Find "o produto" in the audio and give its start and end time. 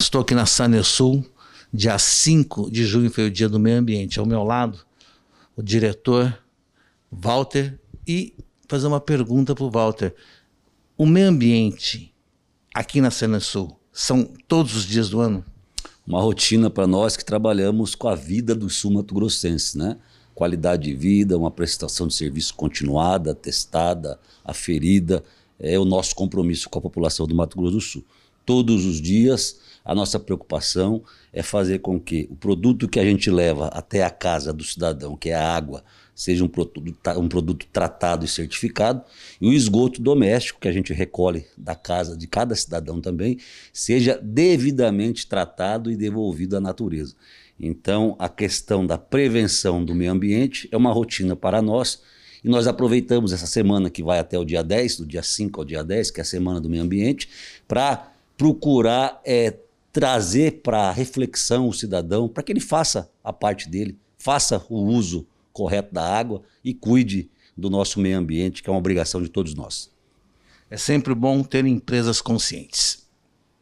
32.30-32.88